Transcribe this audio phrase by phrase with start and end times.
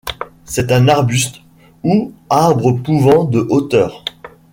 [0.45, 1.41] C'est un arbuste
[1.83, 4.03] ou arbre pouvant de hauteur.